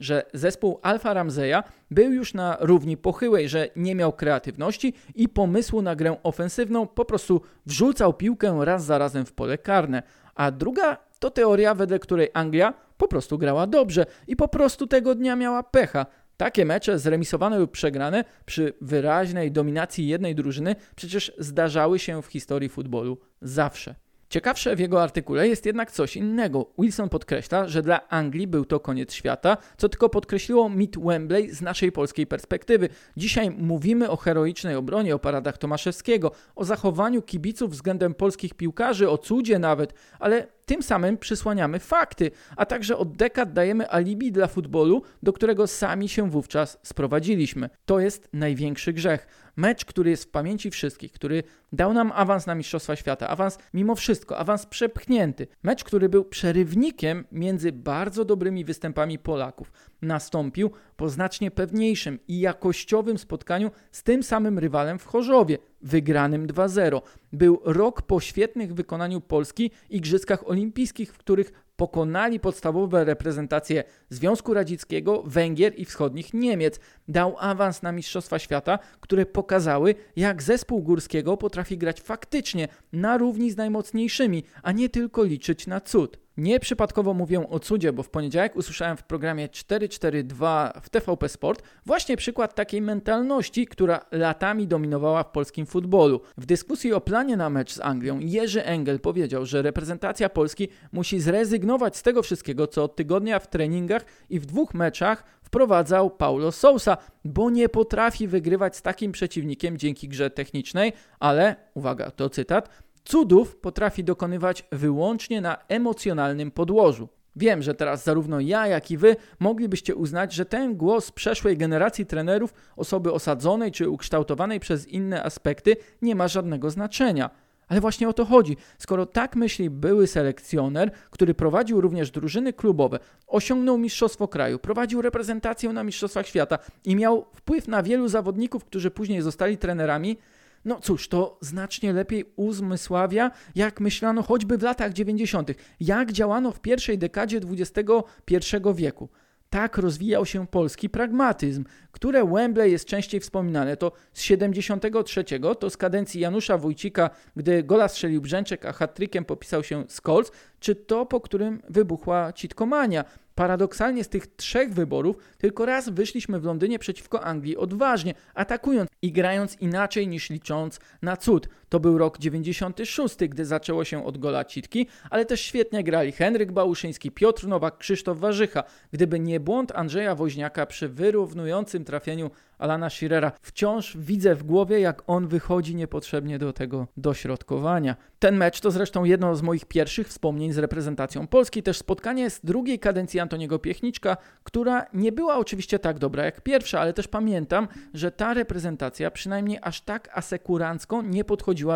że 0.00 0.22
zespół 0.34 0.78
Alfa 0.82 1.14
Ramseya 1.14 1.62
był 1.90 2.12
już 2.12 2.34
na 2.34 2.56
równi 2.60 2.96
pochyłej, 2.96 3.48
że 3.48 3.68
nie 3.76 3.94
miał 3.94 4.12
kreatywności 4.12 4.94
i 5.14 5.28
pomysłu 5.28 5.82
na 5.82 5.96
grę 5.96 6.16
ofensywną, 6.22 6.86
po 6.86 7.04
prostu 7.04 7.40
wrzucał 7.66 8.14
piłkę 8.14 8.58
raz 8.60 8.84
za 8.84 8.98
razem 8.98 9.26
w 9.26 9.32
pole 9.32 9.58
karne. 9.58 10.02
A 10.34 10.50
druga 10.50 10.96
to 11.18 11.30
teoria, 11.30 11.74
wedle 11.74 11.98
której 11.98 12.28
Anglia 12.34 12.74
po 12.96 13.08
prostu 13.08 13.38
grała 13.38 13.66
dobrze 13.66 14.06
i 14.26 14.36
po 14.36 14.48
prostu 14.48 14.86
tego 14.86 15.14
dnia 15.14 15.36
miała 15.36 15.62
pecha. 15.62 16.06
Takie 16.40 16.64
mecze 16.64 16.98
zremisowane 16.98 17.58
lub 17.58 17.70
przegrane 17.70 18.24
przy 18.46 18.72
wyraźnej 18.80 19.52
dominacji 19.52 20.08
jednej 20.08 20.34
drużyny 20.34 20.76
przecież 20.96 21.32
zdarzały 21.38 21.98
się 21.98 22.22
w 22.22 22.26
historii 22.26 22.68
futbolu 22.68 23.18
zawsze. 23.42 23.94
Ciekawsze 24.28 24.76
w 24.76 24.80
jego 24.80 25.02
artykule 25.02 25.48
jest 25.48 25.66
jednak 25.66 25.92
coś 25.92 26.16
innego. 26.16 26.66
Wilson 26.78 27.08
podkreśla, 27.08 27.68
że 27.68 27.82
dla 27.82 28.08
Anglii 28.08 28.46
był 28.46 28.64
to 28.64 28.80
koniec 28.80 29.12
świata, 29.12 29.56
co 29.76 29.88
tylko 29.88 30.08
podkreśliło 30.08 30.68
mit 30.68 30.98
Wembley 30.98 31.50
z 31.50 31.60
naszej 31.60 31.92
polskiej 31.92 32.26
perspektywy. 32.26 32.88
Dzisiaj 33.16 33.50
mówimy 33.50 34.10
o 34.10 34.16
heroicznej 34.16 34.76
obronie, 34.76 35.14
o 35.14 35.18
paradach 35.18 35.58
Tomaszewskiego, 35.58 36.32
o 36.56 36.64
zachowaniu 36.64 37.22
kibiców 37.22 37.70
względem 37.70 38.14
polskich 38.14 38.54
piłkarzy, 38.54 39.10
o 39.10 39.18
cudzie 39.18 39.58
nawet, 39.58 39.94
ale 40.18 40.46
tym 40.70 40.82
samym 40.82 41.18
przysłaniamy 41.18 41.78
fakty, 41.78 42.30
a 42.56 42.66
także 42.66 42.96
od 42.96 43.16
dekad 43.16 43.52
dajemy 43.52 43.90
alibi 43.90 44.32
dla 44.32 44.46
futbolu, 44.46 45.02
do 45.22 45.32
którego 45.32 45.66
sami 45.66 46.08
się 46.08 46.30
wówczas 46.30 46.78
sprowadziliśmy. 46.82 47.70
To 47.84 48.00
jest 48.00 48.28
największy 48.32 48.92
grzech. 48.92 49.26
Mecz, 49.56 49.84
który 49.84 50.10
jest 50.10 50.24
w 50.24 50.30
pamięci 50.30 50.70
wszystkich, 50.70 51.12
który 51.12 51.42
dał 51.72 51.92
nam 51.92 52.12
awans 52.14 52.46
na 52.46 52.54
Mistrzostwa 52.54 52.96
Świata, 52.96 53.28
awans 53.28 53.58
mimo 53.74 53.94
wszystko, 53.94 54.38
awans 54.38 54.66
przepchnięty. 54.66 55.46
Mecz, 55.62 55.84
który 55.84 56.08
był 56.08 56.24
przerywnikiem 56.24 57.24
między 57.32 57.72
bardzo 57.72 58.24
dobrymi 58.24 58.64
występami 58.64 59.18
Polaków. 59.18 59.72
Nastąpił 60.02 60.70
po 61.00 61.08
znacznie 61.08 61.50
pewniejszym 61.50 62.18
i 62.28 62.40
jakościowym 62.40 63.18
spotkaniu 63.18 63.70
z 63.92 64.02
tym 64.02 64.22
samym 64.22 64.58
rywalem 64.58 64.98
w 64.98 65.04
Chorzowie, 65.04 65.58
wygranym 65.82 66.46
2-0. 66.46 67.00
Był 67.32 67.60
rok 67.64 68.02
po 68.02 68.20
świetnych 68.20 68.74
wykonaniu 68.74 69.20
Polski 69.20 69.70
Igrzyskach 69.90 70.48
Olimpijskich, 70.48 71.14
w 71.14 71.18
których 71.18 71.52
pokonali 71.76 72.40
podstawowe 72.40 73.04
reprezentacje 73.04 73.84
Związku 74.10 74.54
Radzieckiego, 74.54 75.22
Węgier 75.26 75.72
i 75.76 75.84
wschodnich 75.84 76.34
Niemiec. 76.34 76.80
Dał 77.08 77.36
awans 77.38 77.82
na 77.82 77.92
Mistrzostwa 77.92 78.38
Świata, 78.38 78.78
które 79.00 79.26
pokazały, 79.26 79.94
jak 80.16 80.42
zespół 80.42 80.82
Górskiego 80.82 81.36
potrafi 81.36 81.78
grać 81.78 82.00
faktycznie 82.00 82.68
na 82.92 83.18
równi 83.18 83.50
z 83.50 83.56
najmocniejszymi, 83.56 84.44
a 84.62 84.72
nie 84.72 84.88
tylko 84.88 85.24
liczyć 85.24 85.66
na 85.66 85.80
cud. 85.80 86.18
Nieprzypadkowo 86.40 87.14
mówię 87.14 87.48
o 87.48 87.58
cudzie, 87.58 87.92
bo 87.92 88.02
w 88.02 88.10
poniedziałek 88.10 88.56
usłyszałem 88.56 88.96
w 88.96 89.02
programie 89.02 89.48
442 89.48 90.72
w 90.82 90.88
TVP 90.88 91.28
Sport 91.28 91.62
właśnie 91.86 92.16
przykład 92.16 92.54
takiej 92.54 92.82
mentalności, 92.82 93.66
która 93.66 94.00
latami 94.12 94.66
dominowała 94.66 95.22
w 95.22 95.30
polskim 95.30 95.66
futbolu. 95.66 96.20
W 96.38 96.46
dyskusji 96.46 96.92
o 96.92 97.00
planie 97.00 97.36
na 97.36 97.50
mecz 97.50 97.72
z 97.72 97.80
Anglią 97.80 98.18
Jerzy 98.18 98.64
Engel 98.64 99.00
powiedział, 99.00 99.46
że 99.46 99.62
reprezentacja 99.62 100.28
Polski 100.28 100.68
musi 100.92 101.20
zrezygnować 101.20 101.96
z 101.96 102.02
tego 102.02 102.22
wszystkiego, 102.22 102.66
co 102.66 102.84
od 102.84 102.96
tygodnia 102.96 103.38
w 103.38 103.46
treningach 103.46 104.04
i 104.30 104.40
w 104.40 104.46
dwóch 104.46 104.74
meczach 104.74 105.24
wprowadzał 105.42 106.10
Paulo 106.10 106.52
Sousa, 106.52 106.96
bo 107.24 107.50
nie 107.50 107.68
potrafi 107.68 108.28
wygrywać 108.28 108.76
z 108.76 108.82
takim 108.82 109.12
przeciwnikiem 109.12 109.78
dzięki 109.78 110.08
grze 110.08 110.30
technicznej, 110.30 110.92
ale, 111.18 111.56
uwaga, 111.74 112.10
to 112.10 112.30
cytat, 112.30 112.68
Cudów 113.04 113.56
potrafi 113.56 114.04
dokonywać 114.04 114.64
wyłącznie 114.72 115.40
na 115.40 115.56
emocjonalnym 115.68 116.50
podłożu. 116.50 117.08
Wiem, 117.36 117.62
że 117.62 117.74
teraz 117.74 118.04
zarówno 118.04 118.40
ja, 118.40 118.66
jak 118.66 118.90
i 118.90 118.96
wy 118.96 119.16
moglibyście 119.38 119.94
uznać, 119.94 120.32
że 120.32 120.44
ten 120.44 120.76
głos 120.76 121.10
przeszłej 121.10 121.56
generacji 121.56 122.06
trenerów, 122.06 122.54
osoby 122.76 123.12
osadzonej 123.12 123.72
czy 123.72 123.90
ukształtowanej 123.90 124.60
przez 124.60 124.88
inne 124.88 125.24
aspekty, 125.24 125.76
nie 126.02 126.14
ma 126.14 126.28
żadnego 126.28 126.70
znaczenia. 126.70 127.30
Ale 127.68 127.80
właśnie 127.80 128.08
o 128.08 128.12
to 128.12 128.24
chodzi. 128.24 128.56
Skoro 128.78 129.06
tak 129.06 129.36
myśli 129.36 129.70
były 129.70 130.06
selekcjoner, 130.06 130.90
który 131.10 131.34
prowadził 131.34 131.80
również 131.80 132.10
drużyny 132.10 132.52
klubowe, 132.52 132.98
osiągnął 133.26 133.78
mistrzostwo 133.78 134.28
kraju, 134.28 134.58
prowadził 134.58 135.02
reprezentację 135.02 135.72
na 135.72 135.84
Mistrzostwach 135.84 136.26
Świata 136.26 136.58
i 136.84 136.96
miał 136.96 137.26
wpływ 137.34 137.68
na 137.68 137.82
wielu 137.82 138.08
zawodników, 138.08 138.64
którzy 138.64 138.90
później 138.90 139.22
zostali 139.22 139.58
trenerami, 139.58 140.18
no 140.64 140.80
cóż, 140.80 141.08
to 141.08 141.38
znacznie 141.40 141.92
lepiej 141.92 142.24
uzmysławia, 142.36 143.30
jak 143.54 143.80
myślano 143.80 144.22
choćby 144.22 144.58
w 144.58 144.62
latach 144.62 144.92
90., 144.92 145.50
jak 145.80 146.12
działano 146.12 146.52
w 146.52 146.60
pierwszej 146.60 146.98
dekadzie 146.98 147.40
XXI 147.58 148.56
wieku. 148.74 149.08
Tak 149.50 149.78
rozwijał 149.78 150.26
się 150.26 150.46
polski 150.46 150.88
pragmatyzm, 150.88 151.64
które 151.92 152.24
Wembley 152.24 152.72
jest 152.72 152.84
częściej 152.84 153.20
wspominane. 153.20 153.76
To 153.76 153.92
z 154.12 154.20
73, 154.20 155.24
to 155.60 155.70
z 155.70 155.76
kadencji 155.76 156.20
Janusza 156.20 156.58
Wójcika, 156.58 157.10
gdy 157.36 157.62
gola 157.62 157.88
strzelił 157.88 158.20
Brzęczek, 158.20 158.64
a 158.64 158.72
hat 158.72 158.98
popisał 159.26 159.64
się 159.64 159.84
Scholz, 159.88 160.32
czy 160.60 160.74
to, 160.74 161.06
po 161.06 161.20
którym 161.20 161.62
wybuchła 161.68 162.32
Citkomania. 162.32 163.04
Paradoksalnie 163.40 164.04
z 164.04 164.08
tych 164.08 164.26
trzech 164.26 164.74
wyborów 164.74 165.16
tylko 165.38 165.66
raz 165.66 165.88
wyszliśmy 165.88 166.40
w 166.40 166.44
Londynie 166.44 166.78
przeciwko 166.78 167.24
Anglii 167.24 167.56
odważnie, 167.56 168.14
atakując 168.34 168.90
i 169.02 169.12
grając 169.12 169.56
inaczej 169.60 170.08
niż 170.08 170.30
licząc 170.30 170.80
na 171.02 171.16
cud. 171.16 171.48
To 171.70 171.80
był 171.80 171.98
rok 171.98 172.18
96, 172.18 173.16
gdy 173.16 173.44
zaczęło 173.44 173.84
się 173.84 174.06
od 174.06 174.18
gola 174.18 174.44
Citki, 174.44 174.86
ale 175.10 175.26
też 175.26 175.40
świetnie 175.40 175.84
grali 175.84 176.12
Henryk 176.12 176.52
Bałuszyński, 176.52 177.10
Piotr 177.10 177.46
Nowak, 177.46 177.78
Krzysztof 177.78 178.18
Warzycha. 178.18 178.64
Gdyby 178.92 179.20
nie 179.20 179.40
błąd 179.40 179.72
Andrzeja 179.74 180.14
Woźniaka 180.14 180.66
przy 180.66 180.88
wyrównującym 180.88 181.84
trafieniu 181.84 182.30
Alana 182.60 182.90
Schirera. 182.90 183.32
Wciąż 183.42 183.96
widzę 183.96 184.34
w 184.34 184.42
głowie, 184.42 184.80
jak 184.80 185.02
on 185.06 185.28
wychodzi 185.28 185.74
niepotrzebnie 185.76 186.38
do 186.38 186.52
tego 186.52 186.86
dośrodkowania. 186.96 187.96
Ten 188.18 188.36
mecz 188.36 188.60
to 188.60 188.70
zresztą 188.70 189.04
jedno 189.04 189.36
z 189.36 189.42
moich 189.42 189.64
pierwszych 189.64 190.08
wspomnień 190.08 190.52
z 190.52 190.58
reprezentacją 190.58 191.26
Polski, 191.26 191.62
też 191.62 191.78
spotkanie 191.78 192.30
z 192.30 192.40
drugiej 192.44 192.78
kadencji 192.78 193.20
Antoniego 193.20 193.58
Piechniczka, 193.58 194.16
która 194.44 194.86
nie 194.94 195.12
była 195.12 195.36
oczywiście 195.36 195.78
tak 195.78 195.98
dobra 195.98 196.24
jak 196.24 196.40
pierwsza, 196.40 196.80
ale 196.80 196.92
też 196.92 197.08
pamiętam, 197.08 197.68
że 197.94 198.10
ta 198.10 198.34
reprezentacja 198.34 199.10
przynajmniej 199.10 199.58
aż 199.62 199.80
tak 199.80 200.18
asekurancko 200.18 201.02
nie 201.02 201.24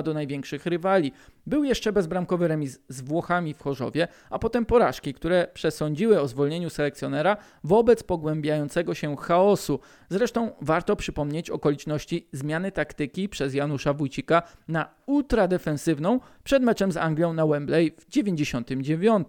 do 0.02 0.14
największych 0.14 0.66
rywali. 0.66 1.12
Był 1.46 1.64
jeszcze 1.64 1.92
bezbramkowy 1.92 2.48
remis 2.48 2.80
z 2.88 3.00
Włochami 3.00 3.54
w 3.54 3.62
Chorzowie, 3.62 4.08
a 4.30 4.38
potem 4.38 4.66
porażki, 4.66 5.14
które 5.14 5.48
przesądziły 5.54 6.20
o 6.20 6.28
zwolnieniu 6.28 6.70
selekcjonera 6.70 7.36
wobec 7.64 8.02
pogłębiającego 8.02 8.94
się 8.94 9.16
chaosu. 9.16 9.80
Zresztą 10.10 10.50
warto 10.60 10.96
przypomnieć 10.96 11.50
okoliczności 11.50 12.28
zmiany 12.32 12.72
taktyki 12.72 13.28
przez 13.28 13.54
Janusza 13.54 13.92
Wójcika 13.92 14.42
na 14.68 14.94
ultradefensywną 15.06 16.20
przed 16.44 16.62
meczem 16.62 16.92
z 16.92 16.96
Anglią 16.96 17.32
na 17.32 17.46
Wembley 17.46 17.90
w 17.98 18.08
99. 18.08 19.28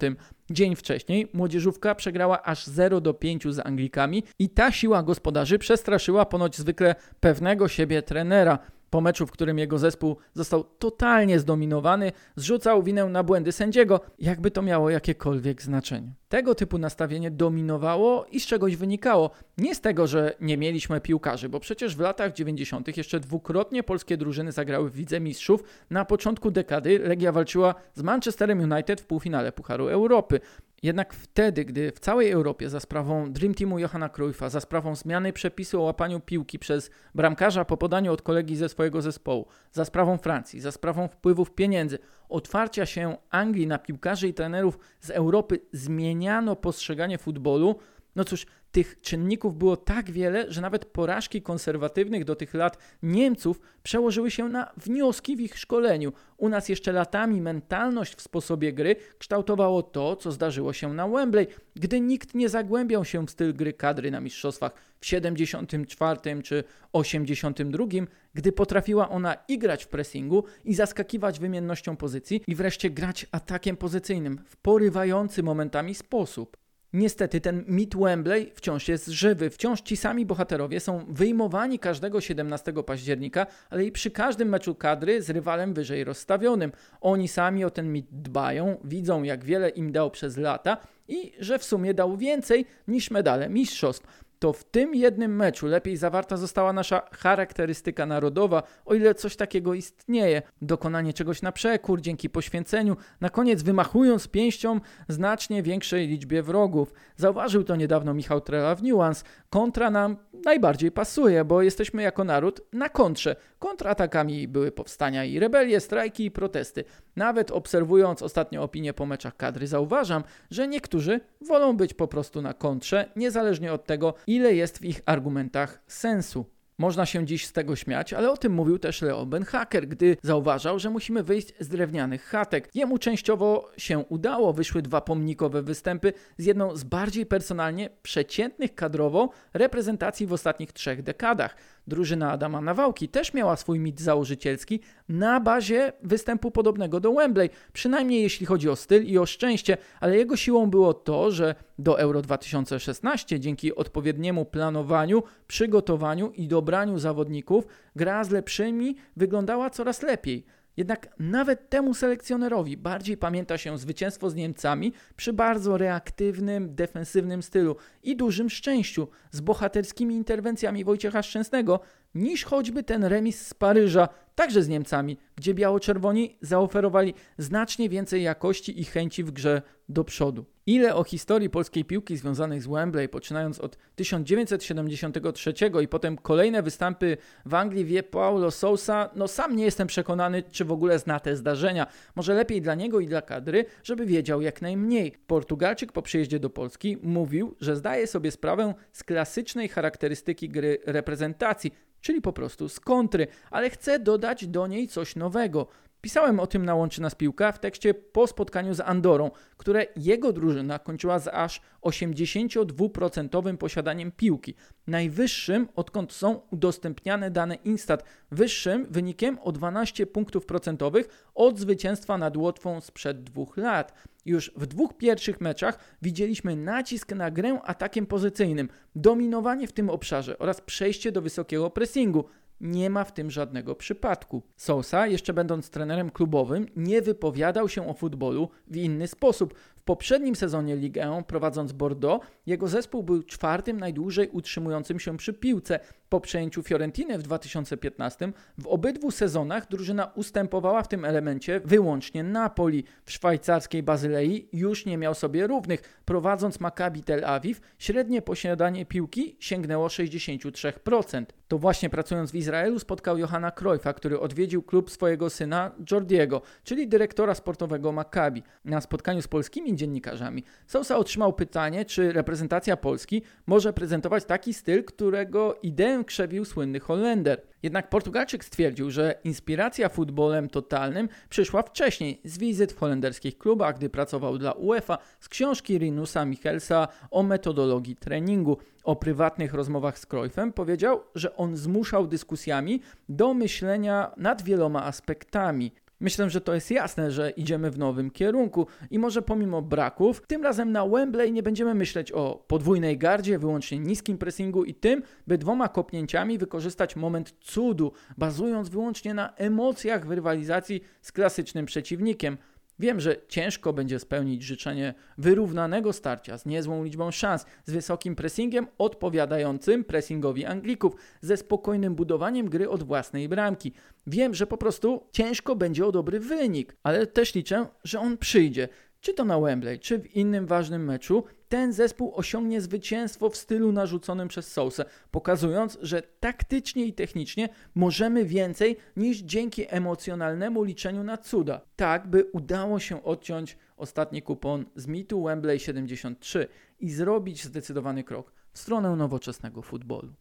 Dzień 0.50 0.76
wcześniej 0.76 1.30
młodzieżówka 1.34 1.96
przegrała 1.96 2.44
aż 2.44 2.66
0 2.66 3.02
do 3.02 3.14
5 3.14 3.44
z 3.54 3.60
Anglikami 3.60 4.24
i 4.40 4.50
ta 4.50 4.72
siła 4.72 5.04
gospodarzy 5.04 5.60
przestraszyła 5.60 6.26
ponoć 6.26 6.58
zwykle 6.58 6.96
pewnego 7.20 7.68
siebie 7.68 8.02
trenera. 8.02 8.60
Po 8.90 9.02
meczu, 9.02 9.28
w 9.28 9.32
którym 9.32 9.60
jego 9.60 9.80
zespół 9.80 10.18
został 10.34 10.64
totalnie 10.64 11.40
zdominowany, 11.40 12.12
zrzucał 12.36 12.84
winę 12.84 13.06
na 13.06 13.24
błędy 13.24 13.52
sędziego, 13.52 14.00
jakby 14.20 14.52
to 14.52 14.62
miało 14.62 14.90
jakiekolwiek 14.90 15.62
znaczenie. 15.62 16.14
Tego 16.30 16.56
typu 16.56 16.78
nastawienie 16.78 17.32
dominowało 17.32 18.26
i 18.32 18.40
z 18.40 18.46
czegoś 18.46 18.76
wynikało. 18.76 19.32
Nie 19.58 19.76
z 19.76 19.82
tego, 19.82 20.08
że 20.08 20.36
nie 20.42 20.58
mieliśmy 20.58 21.02
piłkarzy, 21.02 21.50
bo 21.50 21.60
przecież 21.60 21.96
w 21.96 22.00
latach 22.00 22.34
90. 22.34 22.98
jeszcze 22.98 23.20
dwukrotnie 23.20 23.84
polskie 23.84 24.18
drużyny 24.18 24.52
zagrały 24.52 24.90
w 24.90 24.94
Widze 24.94 25.20
Mistrzów. 25.20 25.64
Na 25.90 26.06
początku 26.06 26.52
dekady 26.52 27.00
Legia 27.00 27.32
walczyła 27.32 27.76
z 27.94 28.04
Manchesterem 28.04 28.72
United 28.72 29.02
w 29.02 29.06
półfinale 29.06 29.52
Pucharu 29.52 29.88
Europy. 29.88 30.40
Jednak 30.84 31.14
wtedy, 31.14 31.66
gdy 31.66 31.92
w 31.92 32.00
całej 32.00 32.32
Europie 32.32 32.70
za 32.70 32.80
sprawą 32.80 33.34
Dream 33.34 33.54
Teamu 33.54 33.80
Johanna 33.80 34.10
Cruyffa, 34.10 34.50
za 34.50 34.60
sprawą 34.60 34.96
zmiany 34.96 35.34
przepisu 35.34 35.82
o 35.82 35.84
łapaniu 35.84 36.20
piłki 36.20 36.60
przez 36.60 36.92
bramkarza 37.16 37.66
po 37.66 37.78
podaniu 37.78 38.14
od 38.14 38.22
kolegi 38.22 38.56
ze 38.56 38.70
swojego 38.70 39.02
zespołu, 39.02 39.48
za 39.72 39.86
sprawą 39.86 40.18
Francji, 40.18 40.60
za 40.60 40.72
sprawą 40.72 41.08
wpływów 41.08 41.52
pieniędzy, 41.52 42.00
otwarcia 42.30 42.86
się 42.86 43.18
Anglii 43.30 43.68
na 43.68 43.80
piłkarzy 43.80 44.28
i 44.28 44.34
trenerów 44.34 44.80
z 45.00 45.10
Europy 45.10 45.60
zmieniano 45.72 46.56
postrzeganie 46.56 47.18
futbolu, 47.18 47.76
no 48.16 48.24
cóż, 48.24 48.46
tych 48.76 49.02
czynników 49.02 49.58
było 49.58 49.78
tak 49.78 50.12
wiele, 50.12 50.52
że 50.52 50.62
nawet 50.62 50.86
porażki 50.86 51.42
konserwatywnych 51.42 52.26
do 52.26 52.36
tych 52.36 52.54
lat 52.54 52.78
Niemców 53.04 53.62
przełożyły 53.84 54.32
się 54.32 54.50
na 54.50 54.72
wnioski 54.78 55.36
w 55.36 55.40
ich 55.42 55.58
szkoleniu. 55.58 56.14
U 56.38 56.50
nas 56.50 56.70
jeszcze 56.70 56.92
latami 56.92 57.42
mentalność 57.42 58.16
w 58.16 58.22
sposobie 58.22 58.74
gry 58.74 58.96
kształtowało 59.20 59.84
to, 59.84 60.16
co 60.16 60.32
zdarzyło 60.32 60.74
się 60.74 60.94
na 60.94 61.08
Wembley, 61.08 61.48
gdy 61.76 62.00
nikt 62.00 62.36
nie 62.36 62.50
zagłębiał 62.50 63.06
się 63.06 63.26
w 63.26 63.32
styl 63.32 63.54
gry 63.54 63.74
kadry 63.74 64.12
na 64.12 64.22
mistrzostwach 64.22 64.72
w 65.00 65.06
74 65.06 66.42
czy 66.44 66.64
82, 66.94 67.86
gdy 68.34 68.52
potrafiła 68.52 69.10
ona 69.10 69.38
i 69.48 69.58
grać 69.58 69.84
w 69.84 69.88
pressingu, 69.88 70.44
i 70.66 70.76
zaskakiwać 70.76 71.40
wymiennością 71.40 71.98
pozycji, 71.98 72.42
i 72.48 72.56
wreszcie 72.56 72.90
grać 72.90 73.26
atakiem 73.32 73.78
pozycyjnym 73.78 74.40
w 74.46 74.58
porywający 74.58 75.44
momentami 75.44 75.96
sposób. 75.96 76.65
Niestety 76.96 77.42
ten 77.42 77.64
mit 77.68 77.96
Wembley 77.96 78.52
wciąż 78.56 78.88
jest 78.88 79.08
żywy. 79.08 79.50
Wciąż 79.50 79.82
ci 79.82 79.98
sami 79.98 80.26
bohaterowie 80.26 80.80
są 80.80 81.06
wyjmowani 81.10 81.80
każdego 81.80 82.22
17 82.22 82.74
października, 82.86 83.48
ale 83.70 83.86
i 83.86 83.92
przy 83.92 84.12
każdym 84.12 84.50
meczu 84.50 84.76
kadry 84.76 85.22
z 85.22 85.30
rywalem 85.30 85.74
wyżej 85.74 86.04
rozstawionym. 86.04 86.72
Oni 87.02 87.28
sami 87.28 87.66
o 87.66 87.70
ten 87.70 87.92
mit 87.92 88.06
dbają, 88.12 88.78
widzą 88.84 89.24
jak 89.24 89.46
wiele 89.46 89.70
im 89.70 89.92
dał 89.92 90.12
przez 90.12 90.38
lata 90.38 90.78
i 91.08 91.34
że 91.40 91.60
w 91.60 91.64
sumie 91.64 91.94
dał 91.94 92.18
więcej 92.18 92.66
niż 92.88 93.12
medale 93.12 93.50
mistrzostw. 93.50 94.25
To 94.40 94.54
w 94.54 94.64
tym 94.64 94.96
jednym 94.96 95.36
meczu 95.36 95.68
lepiej 95.68 95.98
zawarta 95.98 96.38
została 96.38 96.74
nasza 96.74 97.02
charakterystyka 97.12 98.06
narodowa, 98.06 98.64
o 98.86 98.94
ile 98.94 99.16
coś 99.16 99.36
takiego 99.36 99.74
istnieje. 99.74 100.42
Dokonanie 100.62 101.14
czegoś 101.14 101.42
na 101.42 101.52
przekór, 101.52 102.02
dzięki 102.02 102.30
poświęceniu, 102.30 102.98
na 103.22 103.30
koniec 103.30 103.64
wymachując 103.64 104.28
pięścią 104.28 104.80
znacznie 105.10 105.64
większej 105.64 106.08
liczbie 106.08 106.44
wrogów. 106.44 106.94
Zauważył 107.16 107.64
to 107.64 107.76
niedawno 107.76 108.14
Michał 108.14 108.42
Trela 108.42 108.76
w 108.76 108.84
Nuance. 108.84 109.24
Kontra 109.50 109.90
nam 109.90 110.18
najbardziej 110.46 110.92
pasuje, 110.92 111.46
bo 111.46 111.62
jesteśmy 111.62 112.02
jako 112.02 112.24
naród 112.24 112.62
na 112.74 112.90
kontrze. 112.90 113.36
Kontratakami 113.60 114.48
były 114.48 114.72
powstania 114.72 115.26
i 115.26 115.40
rebelie, 115.40 115.80
strajki 115.80 116.26
i 116.26 116.32
protesty. 116.32 116.84
Nawet 117.16 117.52
obserwując 117.52 118.22
ostatnie 118.22 118.62
opinie 118.62 118.94
po 118.94 119.06
meczach 119.06 119.38
kadry, 119.38 119.68
zauważam, 119.68 120.24
że 120.52 120.68
niektórzy 120.68 121.20
wolą 121.42 121.78
być 121.78 121.94
po 121.94 122.08
prostu 122.08 122.42
na 122.42 122.54
kontrze, 122.54 123.10
niezależnie 123.16 123.74
od 123.74 123.86
tego, 123.86 124.14
ile 124.28 124.54
jest 124.54 124.78
w 124.80 124.86
ich 124.86 125.02
argumentach 125.06 125.84
sensu. 125.88 126.55
Można 126.78 127.06
się 127.06 127.26
dziś 127.26 127.46
z 127.46 127.52
tego 127.54 127.76
śmiać, 127.76 128.14
ale 128.14 128.32
o 128.32 128.38
tym 128.38 128.54
mówił 128.54 128.80
też 128.80 129.02
Leo 129.02 129.26
Benhaker, 129.26 129.88
gdy 129.88 130.18
zauważał, 130.22 130.80
że 130.80 130.90
musimy 130.90 131.24
wyjść 131.24 131.54
z 131.60 131.68
drewnianych 131.68 132.24
chatek. 132.24 132.70
Jemu 132.76 132.98
częściowo 132.98 133.72
się 133.78 134.00
udało, 134.00 134.54
wyszły 134.54 134.82
dwa 134.82 135.02
pomnikowe 135.02 135.62
występy 135.62 136.14
z 136.38 136.46
jedną 136.46 136.76
z 136.76 136.84
bardziej 136.84 137.26
personalnie 137.26 137.90
przeciętnych 138.04 138.76
kadrowo 138.76 139.30
reprezentacji 139.54 140.28
w 140.28 140.34
ostatnich 140.34 140.74
trzech 140.74 141.04
dekadach. 141.04 141.56
Drużyna 141.88 142.32
Adama 142.32 142.62
Nawałki 142.62 143.10
też 143.10 143.34
miała 143.34 143.56
swój 143.56 143.80
mit 143.80 144.02
założycielski 144.02 144.80
na 145.10 145.40
bazie 145.40 145.94
występu 146.04 146.52
podobnego 146.52 147.00
do 147.00 147.14
Wembley, 147.14 147.50
przynajmniej 147.74 148.24
jeśli 148.24 148.46
chodzi 148.46 148.70
o 148.70 148.76
styl 148.76 149.04
i 149.06 149.18
o 149.18 149.26
szczęście, 149.26 149.78
ale 150.00 150.18
jego 150.18 150.36
siłą 150.36 150.70
było 150.70 150.94
to, 150.94 151.32
że 151.32 151.56
do 151.80 152.00
Euro 152.00 152.22
2016 152.22 153.40
dzięki 153.40 153.76
odpowiedniemu 153.76 154.46
planowaniu, 154.46 155.24
przygotowaniu 155.48 156.32
i 156.32 156.48
dobraniu 156.48 157.00
zawodników 157.00 157.68
gra 157.96 158.24
z 158.24 158.30
lepszymi 158.30 158.96
wyglądała 159.16 159.70
coraz 159.70 160.02
lepiej. 160.02 160.46
Jednak 160.78 161.08
nawet 161.20 161.70
temu 161.70 161.94
selekcjonerowi 161.94 162.78
bardziej 162.78 163.18
pamięta 163.18 163.58
się 163.58 163.78
zwycięstwo 163.78 164.30
z 164.30 164.36
Niemcami 164.36 164.94
przy 165.16 165.34
bardzo 165.34 165.78
reaktywnym, 165.78 166.76
defensywnym 166.76 167.44
stylu 167.44 167.76
i 168.04 168.16
dużym 168.16 168.50
szczęściu 168.50 169.08
z 169.32 169.42
bohaterskimi 169.42 170.16
interwencjami 170.16 170.84
Wojciecha 170.84 171.24
Szczęsnego, 171.24 171.80
niż 172.16 172.44
choćby 172.44 172.84
ten 172.84 173.04
remis 173.04 173.48
z 173.48 173.54
Paryża, 173.54 174.10
także 174.36 174.64
z 174.64 174.68
Niemcami, 174.68 175.18
gdzie 175.36 175.54
biało-czerwoni 175.54 176.38
zaoferowali 176.42 177.14
znacznie 177.38 177.90
więcej 177.90 178.24
jakości 178.24 178.82
i 178.82 178.84
chęci 178.84 179.24
w 179.24 179.32
grze 179.32 179.62
do 179.90 180.04
przodu. 180.04 180.46
Ile 180.68 180.96
o 180.96 181.04
historii 181.04 181.50
polskiej 181.50 181.86
piłki 181.86 182.18
związanych 182.18 182.64
z 182.64 182.68
Wembley, 182.68 183.10
poczynając 183.10 183.60
od 183.60 183.78
1973 183.96 185.54
i 185.84 185.88
potem 185.88 186.18
kolejne 186.18 186.64
występy 186.64 187.18
w 187.46 187.54
Anglii 187.54 187.86
wie 187.86 188.04
Paulo 188.04 188.52
Sousa, 188.52 189.10
no 189.16 189.28
sam 189.28 189.56
nie 189.56 189.64
jestem 189.64 189.88
przekonany, 189.88 190.44
czy 190.52 190.66
w 190.66 190.72
ogóle 190.72 191.00
zna 191.00 191.20
te 191.20 191.36
zdarzenia. 191.36 191.88
Może 192.16 192.34
lepiej 192.34 192.62
dla 192.62 192.76
niego 192.76 193.00
i 193.00 193.08
dla 193.08 193.22
kadry, 193.22 193.66
żeby 193.84 194.06
wiedział 194.06 194.42
jak 194.42 194.62
najmniej. 194.62 195.12
Portugalczyk 195.28 195.92
po 195.92 196.02
przyjeździe 196.02 196.40
do 196.40 196.50
Polski 196.50 196.98
mówił, 197.04 197.56
że 197.62 197.76
zdaje 197.76 198.08
sobie 198.08 198.32
sprawę 198.32 198.74
z 198.92 199.04
klasycznej 199.04 199.70
charakterystyki 199.70 200.50
gry 200.50 200.78
reprezentacji, 200.86 201.72
czyli 202.02 202.22
po 202.22 202.34
prostu 202.34 202.70
z 202.70 202.80
kontry, 202.80 203.28
ale 203.52 203.70
chce 203.70 204.00
dodać 204.00 204.25
do 204.48 204.68
niej 204.68 204.88
coś 204.88 205.16
nowego. 205.16 205.68
Pisałem 206.06 206.40
o 206.40 206.48
tym 206.48 206.66
na 206.66 206.76
Łączy 206.76 207.02
Nas 207.02 207.16
Piłka 207.16 207.52
w 207.52 207.60
tekście 207.60 207.94
po 207.94 208.28
spotkaniu 208.28 208.74
z 208.74 208.80
Andorą, 208.80 209.32
które 209.58 209.86
jego 209.96 210.34
drużyna 210.34 210.80
kończyła 210.80 211.20
z 211.20 211.28
aż 211.28 211.62
82% 211.82 213.58
posiadaniem 213.58 214.12
piłki. 214.12 214.56
Najwyższym, 214.88 215.68
odkąd 215.76 216.14
są 216.14 216.42
udostępniane 216.52 217.32
dane 217.32 217.56
Instat, 217.56 218.04
wyższym 218.32 218.88
wynikiem 218.90 219.40
o 219.42 219.52
12 219.52 220.08
punktów 220.08 220.46
procentowych 220.46 221.30
od 221.36 221.60
zwycięstwa 221.60 222.18
nad 222.18 222.38
Łotwą 222.38 222.82
sprzed 222.82 223.24
dwóch 223.24 223.58
lat. 223.58 223.94
Już 224.26 224.52
w 224.56 224.66
dwóch 224.66 224.98
pierwszych 224.98 225.42
meczach 225.42 225.80
widzieliśmy 226.02 226.56
nacisk 226.56 227.12
na 227.12 227.32
grę 227.32 227.60
atakiem 227.64 228.06
pozycyjnym, 228.06 228.70
dominowanie 228.96 229.68
w 229.68 229.74
tym 229.74 229.90
obszarze 229.90 230.40
oraz 230.40 230.62
przejście 230.62 231.12
do 231.12 231.22
wysokiego 231.22 231.70
pressingu. 231.70 232.26
Nie 232.62 232.90
ma 232.90 233.04
w 233.04 233.14
tym 233.14 233.32
żadnego 233.32 233.76
przypadku. 233.76 234.44
Sosa, 234.56 235.08
jeszcze 235.08 235.34
będąc 235.34 235.70
trenerem 235.70 236.10
klubowym, 236.10 236.68
nie 236.76 237.02
wypowiadał 237.02 237.70
się 237.70 237.88
o 237.88 237.94
futbolu 237.94 238.50
w 238.68 238.76
inny 238.78 239.08
sposób. 239.08 239.54
Poprzednim 239.86 240.36
sezonie 240.36 240.76
Ligę, 240.76 241.24
prowadząc 241.28 241.72
Bordeaux, 241.72 242.26
jego 242.46 242.68
zespół 242.68 243.04
był 243.04 243.24
czwartym 243.24 243.80
najdłużej 243.80 244.30
utrzymującym 244.30 245.00
się 245.00 245.18
przy 245.18 245.34
piłce. 245.34 245.80
Po 246.10 246.20
przejęciu 246.20 246.64
Fiorentiny 246.64 247.18
w 247.18 247.24
2015 247.24 248.32
w 248.58 248.68
obydwu 248.68 249.12
sezonach 249.12 249.68
drużyna 249.68 250.12
ustępowała 250.16 250.84
w 250.84 250.88
tym 250.88 251.06
elemencie 251.06 251.62
wyłącznie 251.66 252.24
Napoli. 252.24 252.84
W 253.06 253.12
szwajcarskiej 253.12 253.84
Bazylei 253.84 254.50
już 254.54 254.86
nie 254.86 254.98
miał 254.98 255.14
sobie 255.14 255.48
równych. 255.48 256.02
Prowadząc 256.06 256.60
Maccabi 256.60 257.04
Tel 257.04 257.26
Awiw, 257.26 257.62
średnie 257.80 258.22
posiadanie 258.22 258.86
piłki 258.86 259.36
sięgnęło 259.40 259.88
63%. 259.88 261.26
To 261.48 261.58
właśnie 261.58 261.90
pracując 261.90 262.32
w 262.32 262.36
Izraelu 262.36 262.80
spotkał 262.80 263.18
Johana 263.18 263.52
Cruyffa, 263.52 263.94
który 263.94 264.20
odwiedził 264.20 264.64
klub 264.64 264.92
swojego 264.92 265.30
syna 265.30 265.72
Jordiego, 265.92 266.42
czyli 266.64 266.88
dyrektora 266.88 267.36
sportowego 267.36 267.92
Maccabi. 267.92 268.44
Na 268.66 268.82
spotkaniu 268.82 269.22
z 269.22 269.28
dziennikarzami 269.76 270.44
Sousa 270.68 270.98
otrzymał 270.98 271.34
pytanie, 271.34 271.86
czy 271.86 272.12
reprezentacja 272.12 272.78
Polski 272.78 273.22
może 273.48 273.74
prezentować 273.74 274.26
taki 274.26 274.54
styl, 274.54 274.84
którego 274.84 275.60
ideę 275.64 276.04
krzewił 276.06 276.46
słynny 276.46 276.80
Holender. 276.80 277.42
Jednak 277.64 277.90
Portugalczyk 277.90 278.46
stwierdził, 278.46 278.92
że 278.92 279.16
inspiracja 279.24 279.90
futbolem 279.90 280.50
totalnym 280.50 281.10
przyszła 281.30 281.62
wcześniej 281.62 282.22
z 282.24 282.38
wizyt 282.38 282.74
w 282.74 282.78
holenderskich 282.78 283.38
klubach, 283.38 283.78
gdy 283.78 283.90
pracował 283.90 284.38
dla 284.38 284.52
UEFA, 284.52 284.98
z 285.20 285.30
książki 285.30 285.78
Rinusa 285.78 286.26
Michelsa 286.26 286.88
o 287.12 287.24
metodologii 287.24 287.96
treningu. 287.96 288.58
O 288.84 288.96
prywatnych 288.96 289.54
rozmowach 289.54 290.00
z 290.00 290.06
Cruyffem 290.06 290.54
powiedział, 290.54 291.04
że 291.16 291.36
on 291.36 291.58
zmuszał 291.58 292.08
dyskusjami 292.08 292.82
do 293.10 293.34
myślenia 293.34 294.12
nad 294.18 294.42
wieloma 294.44 294.84
aspektami. 294.84 295.72
Myślę, 296.00 296.30
że 296.30 296.42
to 296.42 296.54
jest 296.54 296.72
jasne, 296.72 297.12
że 297.12 297.30
idziemy 297.30 297.72
w 297.72 297.78
nowym 297.78 298.12
kierunku 298.12 298.68
i 298.92 299.00
może 299.00 299.22
pomimo 299.22 299.62
braków, 299.62 300.22
tym 300.28 300.44
razem 300.44 300.72
na 300.72 300.88
Wembley 300.88 301.32
nie 301.32 301.44
będziemy 301.44 301.76
myśleć 301.76 302.12
o 302.12 302.46
podwójnej 302.48 302.98
gardzie, 302.98 303.40
wyłącznie 303.40 303.80
niskim 303.80 304.18
pressingu 304.18 304.64
i 304.64 304.74
tym, 304.74 305.04
by 305.28 305.38
dwoma 305.38 305.70
kopnięciami 305.70 306.38
wykorzystać 306.38 306.96
moment 306.96 307.36
cudu, 307.40 307.92
bazując 308.18 308.70
wyłącznie 308.70 309.14
na 309.14 309.36
emocjach 309.36 310.08
w 310.08 310.12
rywalizacji 310.12 310.82
z 311.02 311.12
klasycznym 311.12 311.66
przeciwnikiem. 311.66 312.38
Wiem, 312.80 313.00
że 313.00 313.16
ciężko 313.28 313.74
będzie 313.74 314.00
spełnić 314.00 314.44
życzenie 314.44 314.94
wyrównanego 315.18 315.94
starcia 315.94 316.38
z 316.38 316.46
niezłą 316.46 316.84
liczbą 316.84 317.12
szans, 317.12 317.46
z 317.66 317.72
wysokim 317.72 318.16
pressingiem 318.16 318.68
odpowiadającym 318.78 319.84
pressingowi 319.84 320.46
Anglików, 320.46 320.96
ze 321.22 321.38
spokojnym 321.38 321.96
budowaniem 321.96 322.50
gry 322.50 322.70
od 322.70 322.84
własnej 322.84 323.30
bramki. 323.30 323.74
Wiem, 324.08 324.34
że 324.34 324.48
po 324.48 324.58
prostu 324.58 325.08
ciężko 325.12 325.56
będzie 325.56 325.86
o 325.86 325.92
dobry 325.92 326.20
wynik, 326.20 326.76
ale 326.84 327.08
też 327.08 327.36
liczę, 327.36 327.68
że 327.84 328.00
on 328.00 328.18
przyjdzie 328.18 328.68
czy 329.06 329.14
to 329.14 329.26
na 329.26 329.40
Wembley, 329.40 329.80
czy 329.80 330.00
w 330.00 330.16
innym 330.16 330.46
ważnym 330.46 330.86
meczu, 330.86 331.24
ten 331.50 331.74
zespół 331.74 332.12
osiągnie 332.16 332.62
zwycięstwo 332.62 333.30
w 333.30 333.38
stylu 333.38 333.72
narzuconym 333.72 334.28
przez 334.28 334.52
Sousę, 334.52 334.86
pokazując, 335.12 335.78
że 335.82 336.02
taktycznie 336.20 336.86
i 336.86 336.94
technicznie 336.94 337.50
możemy 337.76 338.26
więcej 338.26 338.78
niż 338.98 339.18
dzięki 339.18 339.66
emocjonalnemu 339.70 340.64
liczeniu 340.64 341.04
na 341.04 341.18
cuda. 341.18 341.62
Tak, 341.76 342.08
by 342.08 342.26
udało 342.26 342.80
się 342.80 343.04
odciąć 343.04 343.58
ostatni 343.78 344.22
kupon 344.22 344.66
z 344.76 344.88
mitu 344.88 345.24
Wembley 345.24 345.60
73 345.60 346.48
i 346.80 346.92
zrobić 346.92 347.44
zdecydowany 347.44 348.04
krok 348.04 348.32
w 348.52 348.60
stronę 348.60 348.96
nowoczesnego 348.96 349.62
futbolu. 349.62 350.14